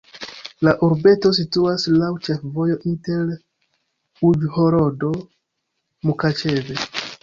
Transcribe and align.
La 0.67 0.71
urbeto 0.87 1.31
situas 1.39 1.85
laŭ 1.99 2.09
ĉefvojo 2.29 2.79
inter 2.95 3.31
Uĵhorodo-Mukaĉeve. 4.33 6.85